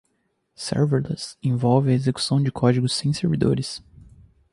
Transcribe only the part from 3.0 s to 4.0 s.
servidores.